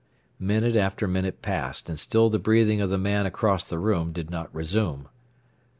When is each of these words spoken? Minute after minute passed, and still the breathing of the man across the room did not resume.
Minute 0.39 0.75
after 0.75 1.07
minute 1.07 1.43
passed, 1.43 1.87
and 1.87 1.99
still 1.99 2.31
the 2.31 2.39
breathing 2.39 2.81
of 2.81 2.89
the 2.89 2.97
man 2.97 3.27
across 3.27 3.63
the 3.63 3.77
room 3.77 4.11
did 4.11 4.31
not 4.31 4.49
resume. 4.51 5.07